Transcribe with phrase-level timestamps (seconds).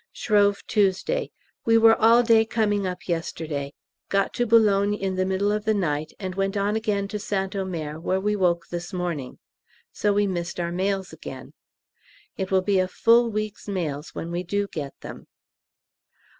[0.11, 1.29] Shrove Tuesday.
[1.63, 3.75] We were all day coming up yesterday.
[4.09, 4.55] Got to B.
[4.99, 8.35] in the middle of the night, and went on again to St Omer, where we
[8.35, 9.37] woke this morning,
[9.91, 11.53] so we missed our mails again;
[12.35, 15.27] it will be a full week's mails when we do get them.